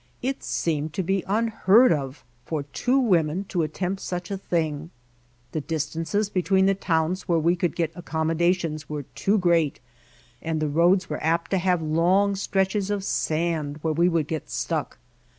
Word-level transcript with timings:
It 0.23 0.43
seemed 0.43 0.93
to 0.93 1.03
be 1.03 1.23
unheard 1.27 1.91
of 1.93 2.23
for 2.43 2.63
two 2.63 2.97
women 2.97 3.43
to 3.49 3.61
attempt 3.61 4.01
such 4.01 4.31
a 4.31 4.37
thing; 4.39 4.89
the 5.51 5.61
distances 5.61 6.27
between 6.27 6.65
the 6.65 6.73
towns 6.73 7.27
where 7.27 7.37
we 7.37 7.55
could 7.55 7.75
get 7.75 7.91
accommodations 7.93 8.89
were 8.89 9.03
too 9.13 9.37
great 9.37 9.79
and 10.41 10.59
the 10.59 10.67
roads 10.69 11.07
were 11.07 11.23
apt 11.23 11.51
to 11.51 11.59
have 11.59 11.83
long 11.83 12.35
stretches 12.35 12.89
of 12.89 13.03
sand 13.03 13.77
where 13.83 13.93
we 13.93 14.09
would 14.09 14.25
get 14.27 14.49
stuck. 14.49 14.97